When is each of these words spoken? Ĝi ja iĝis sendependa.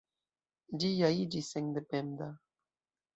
Ĝi 0.83 0.87
ja 0.99 1.11
iĝis 1.23 1.49
sendependa. 1.57 2.31